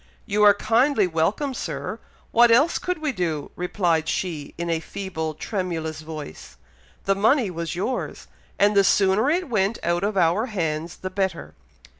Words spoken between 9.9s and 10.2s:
of